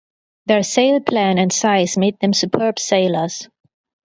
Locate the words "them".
2.19-2.33